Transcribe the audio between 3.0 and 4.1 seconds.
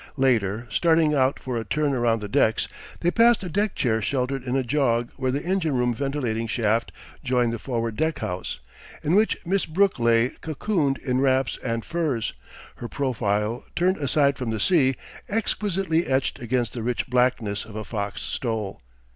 they passed a deck chair